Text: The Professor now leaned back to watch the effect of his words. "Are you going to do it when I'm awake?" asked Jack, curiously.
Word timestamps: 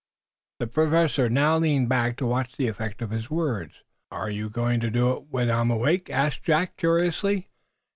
The 0.57 0.65
Professor 0.65 1.29
now 1.29 1.59
leaned 1.59 1.87
back 1.87 2.17
to 2.17 2.25
watch 2.25 2.57
the 2.57 2.67
effect 2.67 3.03
of 3.03 3.11
his 3.11 3.29
words. 3.29 3.83
"Are 4.09 4.31
you 4.31 4.49
going 4.49 4.79
to 4.79 4.89
do 4.89 5.15
it 5.15 5.25
when 5.29 5.47
I'm 5.51 5.69
awake?" 5.69 6.09
asked 6.09 6.41
Jack, 6.41 6.75
curiously. 6.75 7.49